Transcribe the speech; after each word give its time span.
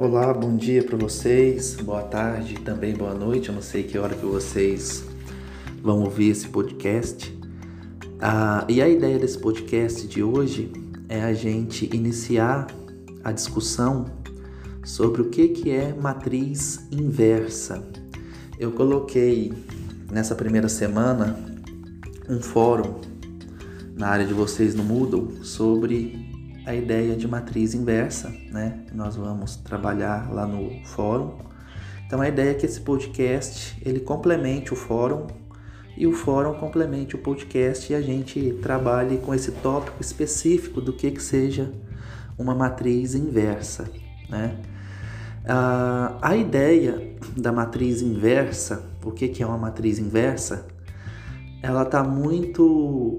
Olá, 0.00 0.32
bom 0.32 0.56
dia 0.56 0.80
para 0.80 0.96
vocês, 0.96 1.74
boa 1.74 2.04
tarde, 2.04 2.54
também 2.60 2.94
boa 2.94 3.12
noite. 3.14 3.48
Eu 3.48 3.56
não 3.56 3.60
sei 3.60 3.82
que 3.82 3.98
hora 3.98 4.14
que 4.14 4.24
vocês 4.24 5.04
vão 5.82 6.04
ouvir 6.04 6.30
esse 6.30 6.46
podcast. 6.46 7.36
Ah, 8.20 8.64
e 8.68 8.80
a 8.80 8.88
ideia 8.88 9.18
desse 9.18 9.36
podcast 9.36 10.06
de 10.06 10.22
hoje 10.22 10.70
é 11.08 11.20
a 11.20 11.34
gente 11.34 11.90
iniciar 11.92 12.68
a 13.24 13.32
discussão 13.32 14.04
sobre 14.84 15.22
o 15.22 15.30
que, 15.30 15.48
que 15.48 15.70
é 15.72 15.92
matriz 15.92 16.86
inversa. 16.92 17.84
Eu 18.56 18.70
coloquei 18.70 19.52
nessa 20.12 20.36
primeira 20.36 20.68
semana 20.68 21.36
um 22.28 22.40
fórum 22.40 23.00
na 23.96 24.06
área 24.06 24.24
de 24.24 24.32
vocês 24.32 24.76
no 24.76 24.84
Moodle 24.84 25.44
sobre 25.44 26.27
a 26.68 26.74
ideia 26.74 27.16
de 27.16 27.26
matriz 27.26 27.72
inversa, 27.72 28.28
né? 28.50 28.80
Nós 28.92 29.16
vamos 29.16 29.56
trabalhar 29.56 30.30
lá 30.30 30.46
no 30.46 30.84
fórum. 30.84 31.38
Então 32.06 32.20
a 32.20 32.28
ideia 32.28 32.50
é 32.50 32.54
que 32.54 32.66
esse 32.66 32.82
podcast 32.82 33.80
ele 33.82 34.00
complemente 34.00 34.74
o 34.74 34.76
fórum 34.76 35.26
e 35.96 36.06
o 36.06 36.12
fórum 36.12 36.52
complemente 36.60 37.16
o 37.16 37.18
podcast 37.20 37.90
e 37.90 37.96
a 37.96 38.02
gente 38.02 38.58
trabalhe 38.60 39.16
com 39.16 39.34
esse 39.34 39.50
tópico 39.50 40.02
específico 40.02 40.78
do 40.78 40.92
que 40.92 41.10
que 41.10 41.22
seja 41.22 41.72
uma 42.36 42.54
matriz 42.54 43.14
inversa, 43.14 43.90
né? 44.28 44.58
Ah, 45.46 46.18
a 46.20 46.36
ideia 46.36 47.16
da 47.34 47.50
matriz 47.50 48.02
inversa, 48.02 48.84
o 49.02 49.10
que 49.10 49.28
que 49.28 49.42
é 49.42 49.46
uma 49.46 49.56
matriz 49.56 49.98
inversa? 49.98 50.66
Ela 51.62 51.84
está 51.84 52.04
muito 52.04 53.18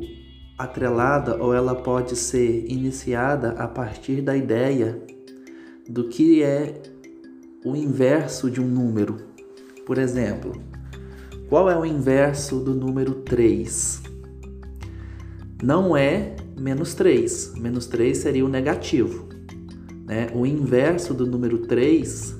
atrelada 0.59 1.41
ou 1.41 1.53
ela 1.53 1.73
pode 1.73 2.17
ser 2.17 2.65
iniciada 2.69 3.51
a 3.51 3.65
partir 3.65 4.21
da 4.21 4.35
ideia 4.35 5.01
do 5.87 6.09
que 6.09 6.43
é 6.43 6.81
o 7.63 7.77
inverso 7.77 8.51
de 8.51 8.59
um 8.59 8.67
número. 8.67 9.15
Por 9.85 9.97
exemplo, 9.97 10.61
qual 11.47 11.69
é 11.69 11.79
o 11.79 11.85
inverso 11.85 12.59
do 12.59 12.75
número 12.75 13.15
3? 13.15 14.03
Não 15.63 15.95
é 15.95 16.35
menos 16.57 16.93
3. 16.93 17.53
Menos 17.55 17.85
3 17.87 18.17
seria 18.17 18.45
o 18.45 18.49
negativo. 18.49 19.29
Né? 20.05 20.27
O 20.35 20.45
inverso 20.45 21.13
do 21.13 21.25
número 21.25 21.59
3 21.59 22.35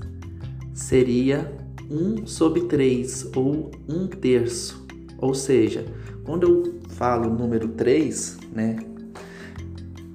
seria 0.74 1.52
1 1.90 2.28
sobre 2.28 2.66
3 2.66 3.32
ou 3.34 3.72
1 3.88 4.08
terço. 4.08 4.86
Ou 5.18 5.34
seja, 5.34 5.86
quando 6.30 6.44
eu 6.44 6.80
falo 6.90 7.28
número 7.28 7.70
3, 7.70 8.38
né, 8.54 8.78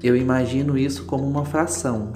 eu 0.00 0.16
imagino 0.16 0.78
isso 0.78 1.06
como 1.06 1.26
uma 1.26 1.44
fração. 1.44 2.12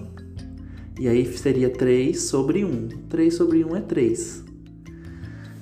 E 1.01 1.09
aí 1.09 1.27
seria 1.37 1.69
3 1.69 2.17
sobre 2.23 2.65
1. 2.65 2.89
3 3.09 3.35
sobre 3.35 3.65
1 3.65 3.75
é 3.75 3.81
3. 3.81 4.45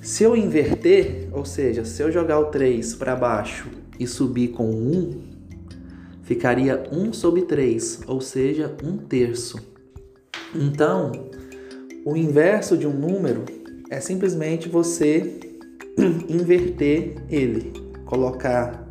Se 0.03 0.23
eu 0.23 0.37
inverter, 0.37 1.29
ou 1.31 1.45
seja, 1.45 1.83
se 1.83 2.03
eu 2.03 2.11
jogar 2.11 2.37
o 2.39 2.45
3 2.51 2.93
para 2.93 3.15
baixo 3.15 3.69
e 3.99 4.05
subir 4.05 4.49
com 4.49 4.69
1, 4.69 5.19
ficaria 6.21 6.83
1 6.91 7.13
sobre 7.13 7.41
3, 7.41 8.01
ou 8.05 8.21
seja, 8.21 8.71
1 8.83 8.97
terço. 8.97 9.57
Então, 10.53 11.11
o 12.05 12.15
inverso 12.15 12.77
de 12.77 12.85
um 12.85 12.93
número 12.93 13.45
é 13.89 13.99
simplesmente 13.99 14.69
você 14.69 15.39
inverter 16.29 17.15
ele 17.31 17.86
colocar 18.07 18.87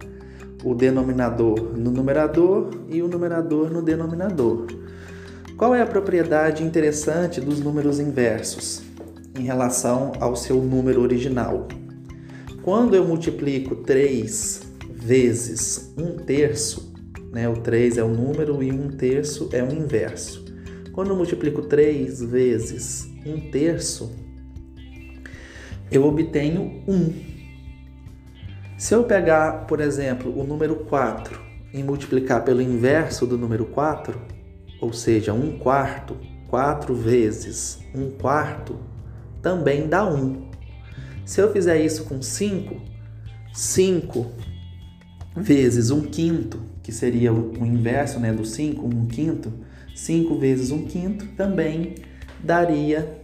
o 0.62 0.74
denominador 0.74 1.76
no 1.76 1.90
numerador 1.90 2.70
e 2.88 3.02
o 3.02 3.08
numerador 3.08 3.70
no 3.70 3.82
denominador. 3.82 4.66
Qual 5.56 5.74
é 5.74 5.82
a 5.82 5.86
propriedade 5.86 6.62
interessante 6.62 7.40
dos 7.40 7.60
números 7.60 7.98
inversos 7.98 8.82
em 9.38 9.42
relação 9.42 10.12
ao 10.20 10.36
seu 10.36 10.62
número 10.62 11.00
original? 11.00 11.66
Quando 12.62 12.94
eu 12.94 13.04
multiplico 13.04 13.76
3 13.76 14.62
vezes 14.92 15.94
1 15.96 16.16
terço, 16.24 16.92
né, 17.32 17.48
o 17.48 17.54
3 17.54 17.98
é 17.98 18.02
o 18.02 18.08
número 18.08 18.62
e 18.62 18.70
1 18.70 18.88
terço 18.96 19.48
é 19.52 19.62
o 19.62 19.72
inverso. 19.72 20.44
Quando 20.92 21.10
eu 21.10 21.16
multiplico 21.16 21.62
3 21.62 22.22
vezes 22.22 23.08
1 23.24 23.50
terço, 23.50 24.10
eu 25.90 26.04
obtenho 26.04 26.82
1. 26.88 27.35
Se 28.76 28.94
eu 28.94 29.04
pegar, 29.04 29.66
por 29.66 29.80
exemplo, 29.80 30.38
o 30.38 30.44
número 30.44 30.76
4 30.76 31.40
e 31.72 31.82
multiplicar 31.82 32.44
pelo 32.44 32.60
inverso 32.60 33.26
do 33.26 33.38
número 33.38 33.64
4, 33.64 34.20
ou 34.82 34.92
seja, 34.92 35.32
1 35.32 35.58
quarto, 35.58 36.14
4 36.48 36.94
vezes 36.94 37.78
1 37.94 38.10
quarto, 38.18 38.78
também 39.40 39.88
dá 39.88 40.06
1. 40.06 40.50
Se 41.24 41.40
eu 41.40 41.50
fizer 41.52 41.80
isso 41.80 42.04
com 42.04 42.20
5, 42.20 42.78
5 43.54 44.26
vezes 45.34 45.90
1 45.90 46.02
quinto, 46.02 46.60
que 46.82 46.92
seria 46.92 47.32
o 47.32 47.64
inverso 47.64 48.20
né, 48.20 48.30
do 48.30 48.44
5, 48.44 48.86
1 48.86 49.06
quinto, 49.06 49.52
5 49.94 50.38
vezes 50.38 50.70
1 50.70 50.84
quinto 50.84 51.26
também 51.28 51.94
daria 52.44 53.22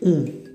1. 0.00 0.45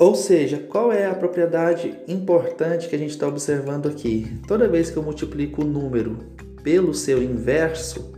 Ou 0.00 0.14
seja, 0.14 0.56
qual 0.56 0.90
é 0.90 1.04
a 1.04 1.14
propriedade 1.14 1.94
importante 2.08 2.88
que 2.88 2.96
a 2.96 2.98
gente 2.98 3.10
está 3.10 3.28
observando 3.28 3.86
aqui? 3.86 4.40
Toda 4.48 4.66
vez 4.66 4.88
que 4.88 4.96
eu 4.96 5.02
multiplico 5.02 5.60
o 5.60 5.64
número 5.66 6.16
pelo 6.62 6.94
seu 6.94 7.22
inverso, 7.22 8.10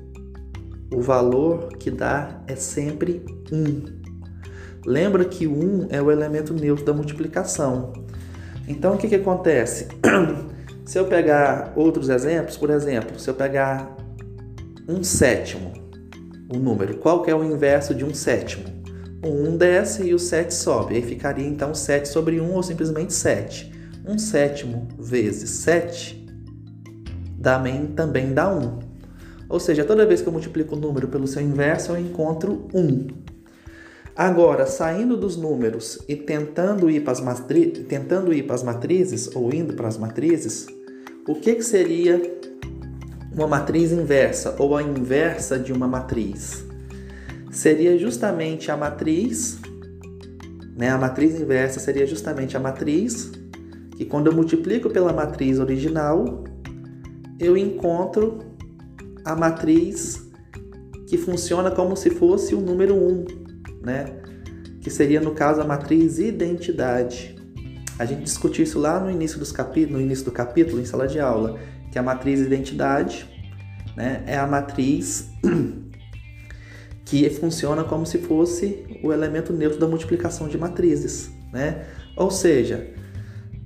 o 0.94 1.00
valor 1.00 1.76
que 1.76 1.90
dá 1.90 2.40
é 2.46 2.54
sempre 2.54 3.26
1. 3.50 4.00
Lembra 4.86 5.24
que 5.24 5.48
o 5.48 5.52
1 5.52 5.88
é 5.90 6.00
o 6.00 6.12
elemento 6.12 6.54
neutro 6.54 6.84
da 6.84 6.92
multiplicação. 6.92 7.92
Então, 8.68 8.94
o 8.94 8.96
que, 8.96 9.08
que 9.08 9.16
acontece? 9.16 9.88
se 10.86 10.96
eu 10.96 11.06
pegar 11.06 11.72
outros 11.74 12.08
exemplos, 12.08 12.56
por 12.56 12.70
exemplo, 12.70 13.18
se 13.18 13.28
eu 13.28 13.34
pegar 13.34 13.96
um 14.88 15.02
sétimo, 15.02 15.72
o 16.48 16.58
número, 16.60 16.98
qual 16.98 17.22
que 17.22 17.30
é 17.30 17.34
o 17.34 17.42
inverso 17.42 17.92
de 17.92 18.04
um 18.04 18.14
sétimo? 18.14 18.81
O 19.22 19.28
1 19.28 19.56
desce 19.56 20.04
e 20.04 20.14
o 20.14 20.18
7 20.18 20.52
sobe. 20.52 20.96
Aí 20.96 21.02
ficaria 21.02 21.46
então 21.46 21.74
7 21.74 22.08
sobre 22.08 22.40
1 22.40 22.52
ou 22.52 22.62
simplesmente 22.62 23.12
7. 23.12 23.72
1 24.06 24.18
sétimo 24.18 24.88
vezes 24.98 25.50
7 25.50 26.22
também 27.96 28.32
dá 28.32 28.48
1. 28.48 28.78
Ou 29.48 29.60
seja, 29.60 29.84
toda 29.84 30.06
vez 30.06 30.22
que 30.22 30.28
eu 30.28 30.32
multiplico 30.32 30.76
o 30.76 30.78
número 30.78 31.08
pelo 31.08 31.26
seu 31.26 31.42
inverso, 31.42 31.92
eu 31.92 31.98
encontro 31.98 32.68
1. 32.72 33.08
Agora, 34.14 34.66
saindo 34.66 35.16
dos 35.16 35.36
números 35.36 35.98
e 36.08 36.14
tentando 36.14 36.88
ir 36.88 37.00
para 37.00 37.12
as, 37.12 37.20
matri... 37.20 37.66
tentando 37.66 38.32
ir 38.32 38.44
para 38.44 38.54
as 38.54 38.62
matrizes, 38.62 39.28
ou 39.34 39.52
indo 39.52 39.74
para 39.74 39.88
as 39.88 39.98
matrizes, 39.98 40.66
o 41.26 41.34
que, 41.34 41.56
que 41.56 41.62
seria 41.62 42.20
uma 43.32 43.46
matriz 43.46 43.90
inversa, 43.90 44.54
ou 44.58 44.76
a 44.76 44.82
inversa 44.82 45.58
de 45.58 45.72
uma 45.72 45.88
matriz? 45.88 46.71
Seria 47.52 47.98
justamente 47.98 48.70
a 48.70 48.76
matriz, 48.76 49.60
né? 50.74 50.88
A 50.88 50.98
matriz 50.98 51.38
inversa 51.38 51.78
seria 51.78 52.06
justamente 52.06 52.56
a 52.56 52.60
matriz 52.60 53.30
que 53.96 54.06
quando 54.06 54.28
eu 54.28 54.34
multiplico 54.34 54.88
pela 54.88 55.12
matriz 55.12 55.58
original, 55.58 56.42
eu 57.38 57.56
encontro 57.56 58.38
a 59.24 59.36
matriz 59.36 60.28
que 61.06 61.18
funciona 61.18 61.70
como 61.70 61.94
se 61.94 62.08
fosse 62.08 62.54
o 62.54 62.60
número 62.60 62.94
1, 62.94 63.24
né? 63.84 64.06
Que 64.80 64.90
seria 64.90 65.20
no 65.20 65.32
caso 65.32 65.60
a 65.60 65.64
matriz 65.64 66.18
identidade. 66.18 67.36
A 67.98 68.06
gente 68.06 68.22
discutiu 68.22 68.64
isso 68.64 68.78
lá 68.78 68.98
no 68.98 69.10
início 69.10 69.38
dos 69.38 69.52
capítulos, 69.52 70.00
no 70.00 70.04
início 70.04 70.24
do 70.24 70.32
capítulo 70.32 70.80
em 70.80 70.86
sala 70.86 71.06
de 71.06 71.20
aula, 71.20 71.58
que 71.92 71.98
a 71.98 72.02
matriz 72.02 72.40
identidade, 72.40 73.28
né, 73.94 74.24
é 74.26 74.38
a 74.38 74.46
matriz 74.46 75.28
que 77.12 77.28
funciona 77.28 77.84
como 77.84 78.06
se 78.06 78.16
fosse 78.16 78.86
o 79.02 79.12
elemento 79.12 79.52
neutro 79.52 79.78
da 79.78 79.86
multiplicação 79.86 80.48
de 80.48 80.56
matrizes, 80.56 81.30
né? 81.52 81.84
Ou 82.16 82.30
seja, 82.30 82.88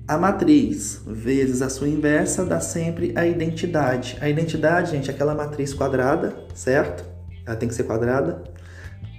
a 0.09 0.19
matriz 0.19 1.01
vezes 1.07 1.63
a 1.63 1.69
sua 1.69 1.89
inversa 1.89 2.45
dá 2.45 2.59
sempre 2.59 3.13
a 3.15 3.25
identidade. 3.25 4.19
A 4.21 4.29
identidade, 4.29 4.91
gente, 4.91 5.13
é 5.13 5.15
aquela 5.15 5.33
matriz 5.33 5.73
quadrada, 5.73 6.37
certo? 6.57 7.05
Ela 7.47 7.55
tem 7.55 7.69
que 7.69 7.75
ser 7.77 7.85
quadrada, 7.85 8.43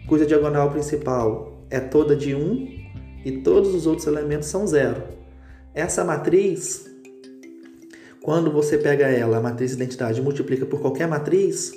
cuja 0.09 0.25
diagonal 0.25 0.71
principal 0.71 1.65
é 1.69 1.79
toda 1.79 2.13
de 2.13 2.35
1 2.35 3.21
e 3.23 3.31
todos 3.43 3.73
os 3.73 3.87
outros 3.87 4.07
elementos 4.07 4.49
são 4.49 4.67
zero. 4.67 5.03
Essa 5.73 6.03
matriz, 6.03 6.85
quando 8.21 8.51
você 8.51 8.77
pega 8.77 9.05
ela, 9.05 9.37
a 9.37 9.41
matriz 9.41 9.71
identidade, 9.71 10.21
multiplica 10.21 10.65
por 10.65 10.81
qualquer 10.81 11.07
matriz, 11.07 11.71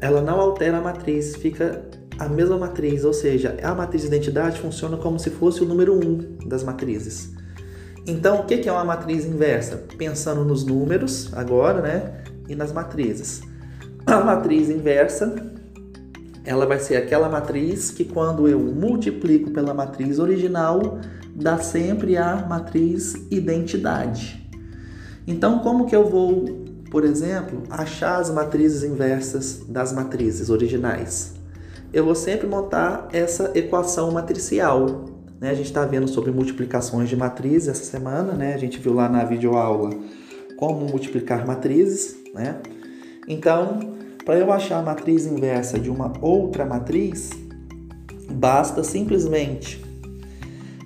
ela 0.00 0.20
não 0.20 0.40
altera 0.40 0.78
a 0.78 0.80
matriz, 0.80 1.36
fica 1.36 1.82
a 2.18 2.28
mesma 2.28 2.58
matriz, 2.58 3.04
ou 3.04 3.12
seja, 3.12 3.56
a 3.62 3.74
matriz 3.74 4.02
de 4.02 4.08
identidade 4.08 4.58
funciona 4.60 4.96
como 4.96 5.18
se 5.18 5.30
fosse 5.30 5.62
o 5.62 5.66
número 5.66 5.94
1 5.94 6.48
das 6.48 6.62
matrizes. 6.62 7.32
Então, 8.06 8.40
o 8.40 8.44
que 8.44 8.68
é 8.68 8.72
uma 8.72 8.84
matriz 8.84 9.24
inversa? 9.24 9.84
Pensando 9.98 10.44
nos 10.44 10.64
números 10.64 11.32
agora, 11.34 11.82
né? 11.82 12.24
E 12.48 12.54
nas 12.54 12.72
matrizes. 12.72 13.42
A 14.06 14.20
matriz 14.20 14.70
inversa 14.70 15.56
ela 16.46 16.64
vai 16.64 16.78
ser 16.78 16.96
aquela 16.96 17.28
matriz 17.28 17.90
que 17.90 18.04
quando 18.04 18.46
eu 18.46 18.60
multiplico 18.60 19.50
pela 19.50 19.74
matriz 19.74 20.20
original, 20.20 21.00
dá 21.34 21.58
sempre 21.58 22.16
a 22.16 22.36
matriz 22.36 23.14
identidade. 23.32 24.48
Então, 25.26 25.58
como 25.58 25.86
que 25.86 25.96
eu 25.96 26.08
vou, 26.08 26.65
por 26.96 27.04
exemplo, 27.04 27.62
achar 27.68 28.18
as 28.18 28.30
matrizes 28.30 28.82
inversas 28.82 29.60
das 29.68 29.92
matrizes 29.92 30.48
originais? 30.48 31.34
Eu 31.92 32.06
vou 32.06 32.14
sempre 32.14 32.46
montar 32.46 33.10
essa 33.12 33.52
equação 33.54 34.10
matricial. 34.12 35.04
Né? 35.38 35.50
A 35.50 35.54
gente 35.54 35.66
está 35.66 35.84
vendo 35.84 36.08
sobre 36.08 36.30
multiplicações 36.30 37.10
de 37.10 37.14
matrizes 37.14 37.68
essa 37.68 37.84
semana, 37.84 38.32
né? 38.32 38.54
A 38.54 38.56
gente 38.56 38.78
viu 38.78 38.94
lá 38.94 39.10
na 39.10 39.24
videoaula 39.24 39.90
como 40.56 40.86
multiplicar 40.86 41.46
matrizes, 41.46 42.16
né? 42.32 42.62
Então, 43.28 43.78
para 44.24 44.38
eu 44.38 44.50
achar 44.50 44.78
a 44.78 44.82
matriz 44.82 45.26
inversa 45.26 45.78
de 45.78 45.90
uma 45.90 46.14
outra 46.22 46.64
matriz, 46.64 47.28
basta 48.32 48.82
simplesmente 48.82 49.84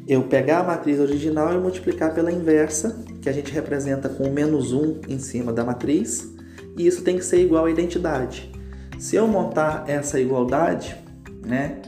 eu 0.08 0.24
pegar 0.24 0.58
a 0.58 0.64
matriz 0.64 0.98
original 0.98 1.54
e 1.54 1.58
multiplicar 1.58 2.12
pela 2.12 2.32
inversa, 2.32 3.04
que 3.20 3.28
a 3.28 3.32
gente 3.32 3.52
representa 3.52 4.08
com 4.08 4.30
menos 4.30 4.72
1 4.72 5.02
em 5.08 5.18
cima 5.18 5.52
da 5.52 5.64
matriz, 5.64 6.32
e 6.76 6.86
isso 6.86 7.02
tem 7.02 7.16
que 7.16 7.24
ser 7.24 7.42
igual 7.42 7.66
à 7.66 7.70
identidade. 7.70 8.50
Se 8.98 9.16
eu 9.16 9.26
montar 9.26 9.84
essa 9.88 10.20
igualdade, 10.20 10.96
né, 11.44 11.80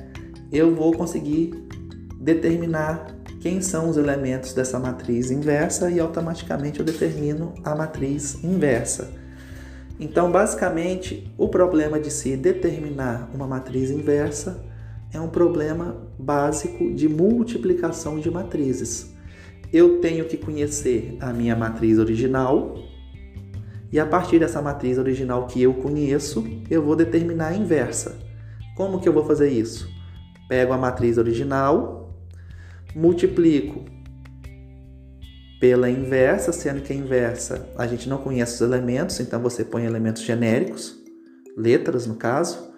eu 0.51 0.75
vou 0.75 0.93
conseguir 0.93 1.53
determinar 2.21 3.07
quem 3.41 3.61
são 3.61 3.89
os 3.89 3.97
elementos 3.97 4.53
dessa 4.53 4.79
matriz 4.79 5.31
inversa 5.31 5.91
e 5.91 5.99
automaticamente 5.99 6.79
eu 6.79 6.87
determino 6.87 7.55
a 7.65 7.75
matriz 7.75 8.43
inversa. 8.45 9.11
Então, 9.99 10.31
basicamente, 10.31 11.33
o 11.37 11.49
problema 11.49 11.99
de 11.99 12.11
se 12.11 12.37
determinar 12.37 13.31
uma 13.35 13.47
matriz 13.47 13.91
inversa 13.91 14.65
é 15.13 15.21
um 15.21 15.29
problema 15.29 15.97
básico 16.19 16.93
de 16.95 17.09
multiplicação 17.09 18.19
de 18.19 18.31
matrizes. 18.31 19.13
Eu 19.73 20.01
tenho 20.01 20.27
que 20.27 20.37
conhecer 20.37 21.17
a 21.21 21.33
minha 21.33 21.57
matriz 21.57 21.99
original 21.99 22.77
e 23.91 23.99
a 23.99 24.07
partir 24.07 24.39
dessa 24.39 24.61
matriz 24.61 24.99
original 24.99 25.47
que 25.47 25.63
eu 25.63 25.75
conheço, 25.75 26.45
eu 26.71 26.83
vou 26.83 26.97
determinar 26.97 27.49
a 27.49 27.57
inversa. 27.57 28.19
Como 28.77 29.01
que 29.01 29.09
eu 29.09 29.13
vou 29.13 29.25
fazer 29.25 29.51
isso? 29.51 29.89
Pego 30.49 30.73
a 30.73 30.79
matriz 30.79 31.19
original, 31.19 32.15
multiplico 32.95 33.85
pela 35.61 35.89
inversa, 35.89 36.53
sendo 36.53 36.81
que 36.81 36.93
a 36.93 36.97
inversa 36.97 37.69
a 37.77 37.87
gente 37.87 38.09
não 38.09 38.19
conhece 38.19 38.55
os 38.55 38.61
elementos, 38.63 39.21
então 39.21 39.41
você 39.41 39.65
põe 39.65 39.85
elementos 39.85 40.23
genéricos, 40.23 40.97
letras 41.57 42.07
no 42.07 42.17
caso, 42.17 42.72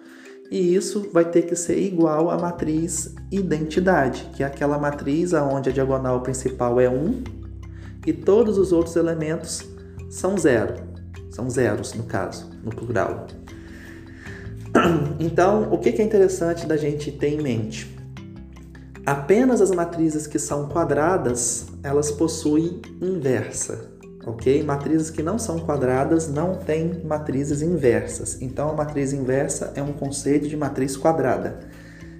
e 0.51 0.75
isso 0.75 1.09
vai 1.11 1.25
ter 1.25 1.43
que 1.43 1.55
ser 1.55 1.77
igual 1.77 2.29
à 2.29 2.37
matriz 2.37 3.15
identidade, 3.31 4.29
que 4.35 4.43
é 4.43 4.45
aquela 4.45 4.77
matriz 4.77 5.33
onde 5.33 5.69
a 5.69 5.73
diagonal 5.73 6.21
principal 6.21 6.79
é 6.79 6.89
1 6.89 7.23
e 8.05 8.13
todos 8.13 8.57
os 8.57 8.71
outros 8.71 8.95
elementos 8.95 9.63
são 10.09 10.37
zero, 10.37 10.75
são 11.31 11.49
zeros 11.49 11.93
no 11.93 12.03
caso, 12.03 12.49
no 12.63 12.71
plural. 12.71 13.27
Então, 15.19 15.71
o 15.71 15.77
que 15.77 15.89
é 15.89 16.03
interessante 16.03 16.65
da 16.65 16.75
gente 16.75 17.09
ter 17.09 17.29
em 17.29 17.41
mente? 17.41 17.95
Apenas 19.05 19.61
as 19.61 19.71
matrizes 19.71 20.27
que 20.27 20.37
são 20.37 20.67
quadradas, 20.67 21.67
elas 21.81 22.11
possuem 22.11 22.81
inversa, 23.01 23.94
ok? 24.25 24.63
Matrizes 24.63 25.09
que 25.09 25.21
não 25.21 25.37
são 25.37 25.59
quadradas 25.59 26.27
não 26.27 26.55
têm 26.55 27.01
matrizes 27.03 27.61
inversas. 27.61 28.41
Então, 28.41 28.69
a 28.69 28.73
matriz 28.73 29.13
inversa 29.13 29.71
é 29.75 29.83
um 29.83 29.93
conceito 29.93 30.47
de 30.47 30.57
matriz 30.57 30.97
quadrada. 30.97 31.59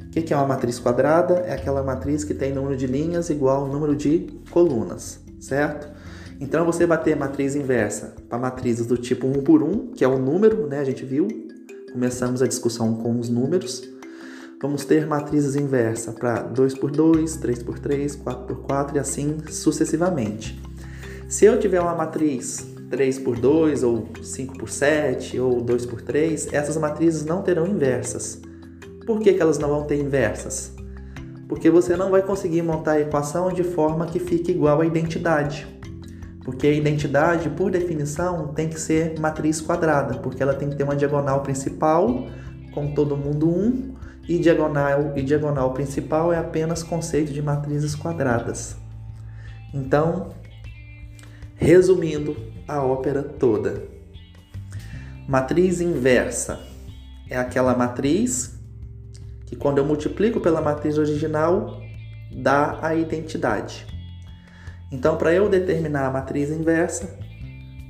O 0.05 0.09
que 0.09 0.33
é 0.33 0.37
uma 0.37 0.47
matriz 0.47 0.79
quadrada? 0.79 1.35
É 1.45 1.53
aquela 1.53 1.83
matriz 1.83 2.23
que 2.23 2.33
tem 2.33 2.53
número 2.53 2.77
de 2.77 2.87
linhas 2.87 3.29
igual 3.29 3.63
ao 3.63 3.67
número 3.67 3.95
de 3.95 4.27
colunas, 4.49 5.19
certo? 5.39 5.89
Então, 6.39 6.65
você 6.65 6.85
vai 6.85 7.01
ter 7.01 7.15
matriz 7.15 7.55
inversa 7.55 8.13
para 8.29 8.37
matrizes 8.37 8.85
do 8.85 8.97
tipo 8.97 9.27
1 9.27 9.43
por 9.43 9.63
1, 9.63 9.91
que 9.93 10.03
é 10.03 10.07
o 10.07 10.19
número, 10.19 10.67
né? 10.67 10.79
A 10.79 10.83
gente 10.83 11.05
viu. 11.05 11.27
Começamos 11.91 12.41
a 12.41 12.47
discussão 12.47 12.95
com 12.95 13.19
os 13.19 13.29
números. 13.29 13.89
Vamos 14.61 14.83
ter 14.83 15.05
matrizes 15.05 15.55
inversa 15.55 16.11
para 16.11 16.41
2 16.41 16.75
por 16.75 16.91
2, 16.91 17.37
3 17.37 17.63
por 17.63 17.79
3, 17.79 18.15
4 18.15 18.45
por 18.45 18.63
4 18.63 18.97
e 18.97 18.99
assim 18.99 19.37
sucessivamente. 19.49 20.61
Se 21.35 21.43
eu 21.43 21.59
tiver 21.59 21.81
uma 21.81 21.93
matriz 21.93 22.65
3 22.89 23.19
por 23.19 23.37
2 23.37 23.83
ou 23.83 24.07
5 24.23 24.57
por 24.57 24.69
7 24.69 25.37
ou 25.37 25.59
2 25.59 25.85
por 25.85 25.99
3, 25.99 26.53
essas 26.53 26.77
matrizes 26.77 27.25
não 27.25 27.41
terão 27.41 27.67
inversas. 27.67 28.41
Por 29.05 29.19
que, 29.19 29.33
que 29.33 29.41
elas 29.41 29.59
não 29.59 29.67
vão 29.67 29.83
ter 29.83 29.99
inversas? 29.99 30.73
Porque 31.49 31.69
você 31.69 31.97
não 31.97 32.09
vai 32.09 32.21
conseguir 32.21 32.61
montar 32.61 32.93
a 32.93 33.01
equação 33.01 33.51
de 33.51 33.65
forma 33.65 34.05
que 34.05 34.17
fique 34.17 34.49
igual 34.49 34.79
à 34.79 34.85
identidade. 34.85 35.67
Porque 36.45 36.67
a 36.67 36.71
identidade, 36.71 37.49
por 37.49 37.69
definição, 37.69 38.53
tem 38.53 38.69
que 38.69 38.79
ser 38.79 39.19
matriz 39.19 39.59
quadrada, 39.59 40.19
porque 40.19 40.41
ela 40.41 40.53
tem 40.53 40.69
que 40.69 40.77
ter 40.77 40.85
uma 40.85 40.95
diagonal 40.95 41.41
principal 41.41 42.27
com 42.73 42.93
todo 42.93 43.17
mundo 43.17 43.49
1 43.49 43.93
e 44.29 44.39
diagonal 44.39 45.11
e 45.17 45.21
diagonal 45.21 45.73
principal 45.73 46.31
é 46.31 46.37
apenas 46.37 46.81
conceito 46.81 47.33
de 47.33 47.41
matrizes 47.41 47.93
quadradas. 47.93 48.77
Então, 49.73 50.29
resumindo 51.55 52.35
a 52.67 52.83
ópera 52.83 53.23
toda. 53.23 53.83
Matriz 55.27 55.81
inversa 55.81 56.59
é 57.29 57.37
aquela 57.37 57.75
matriz 57.75 58.59
que 59.45 59.55
quando 59.55 59.79
eu 59.79 59.85
multiplico 59.85 60.39
pela 60.39 60.61
matriz 60.61 60.97
original 60.97 61.81
dá 62.31 62.79
a 62.81 62.93
identidade. 62.93 63.87
Então, 64.91 65.17
para 65.17 65.33
eu 65.33 65.49
determinar 65.49 66.05
a 66.05 66.11
matriz 66.11 66.51
inversa, 66.51 67.17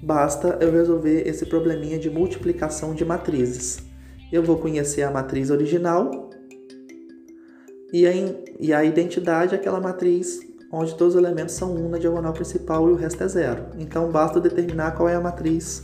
basta 0.02 0.58
eu 0.62 0.72
resolver 0.72 1.28
esse 1.28 1.46
probleminha 1.46 2.00
de 2.00 2.10
multiplicação 2.10 2.94
de 2.94 3.04
matrizes 3.04 3.84
eu 4.32 4.44
vou 4.44 4.58
conhecer 4.58 5.04
a 5.04 5.12
matriz 5.12 5.50
original 5.50 6.30
e 7.94 8.06
a, 8.08 8.12
e 8.60 8.74
a 8.74 8.84
identidade 8.84 9.54
é 9.54 9.58
aquela 9.58 9.80
matriz 9.80 10.40
onde 10.76 10.94
todos 10.96 11.16
os 11.16 11.22
elementos 11.22 11.56
são 11.56 11.74
1 11.74 11.90
na 11.90 11.98
diagonal 11.98 12.34
principal 12.34 12.90
e 12.90 12.92
o 12.92 12.96
resto 12.96 13.24
é 13.24 13.28
zero. 13.30 13.64
Então 13.78 14.12
basta 14.12 14.42
determinar 14.42 14.92
qual 14.92 15.08
é 15.08 15.16
a 15.16 15.22
matriz 15.22 15.84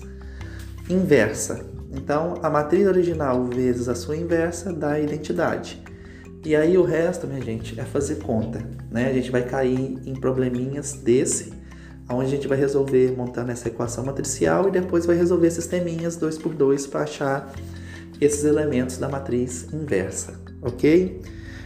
inversa. 0.90 1.62
Então 1.94 2.36
a 2.44 2.50
matriz 2.50 2.86
original 2.86 3.45
vezes 3.45 3.88
a 3.88 3.95
sua 3.95 4.18
inversa 4.18 4.74
dá 4.74 4.92
a 4.92 5.00
identidade. 5.00 5.81
E 6.44 6.56
aí 6.56 6.78
o 6.78 6.83
resto, 6.83 7.26
minha 7.26 7.42
gente, 7.42 7.80
é 7.80 7.86
fazer 7.86 8.16
conta. 8.16 8.62
Né? 8.90 9.07
A 9.07 9.14
gente 9.14 9.31
vai 9.31 9.44
cair 9.44 9.98
em 10.06 10.14
probleminhas 10.14 10.94
desse, 10.94 11.54
onde 12.10 12.26
a 12.26 12.30
gente 12.30 12.48
vai 12.48 12.57
resolver 12.57 13.16
montando 13.16 13.52
essa 13.52 13.69
equação 13.69 14.04
matricial 14.04 14.68
e 14.68 14.71
depois 14.71 15.06
vai 15.06 15.16
resolver 15.16 15.52
sisteminhas 15.52 16.18
2 16.18 16.38
por 16.38 16.54
2 16.54 16.88
para 16.88 17.04
achar 17.04 17.54
esses 18.19 18.44
elementos 18.44 18.98
da 18.98 19.07
matriz 19.07 19.71
inversa, 19.71 20.33
ok? 20.62 21.21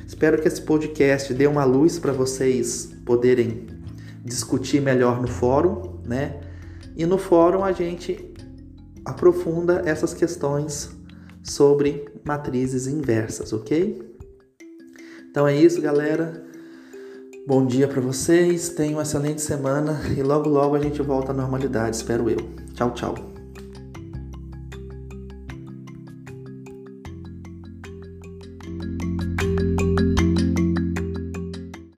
Espero 0.07 0.41
que 0.41 0.47
esse 0.47 0.61
podcast 0.61 1.33
dê 1.33 1.47
uma 1.47 1.65
luz 1.65 1.97
para 1.97 2.11
vocês 2.11 2.91
poderem 3.05 3.67
discutir 4.23 4.81
melhor 4.81 5.21
no 5.21 5.27
fórum, 5.27 5.99
né? 6.05 6.39
E 6.95 7.05
no 7.05 7.17
fórum 7.17 7.63
a 7.63 7.71
gente 7.71 8.33
aprofunda 9.03 9.83
essas 9.85 10.13
questões 10.13 10.89
sobre 11.43 12.05
matrizes 12.23 12.87
inversas, 12.87 13.53
ok? 13.53 14.01
Então 15.29 15.47
é 15.47 15.55
isso, 15.55 15.81
galera. 15.81 16.43
Bom 17.47 17.65
dia 17.65 17.87
para 17.87 18.01
vocês, 18.01 18.69
tenham 18.69 18.93
uma 18.93 19.03
excelente 19.03 19.41
semana 19.41 20.01
e 20.17 20.23
logo 20.23 20.49
logo 20.49 20.75
a 20.75 20.79
gente 20.79 21.01
volta 21.01 21.31
à 21.31 21.35
normalidade, 21.35 21.95
espero 21.95 22.29
eu. 22.29 22.37
Tchau, 22.73 22.91
tchau. 22.91 23.34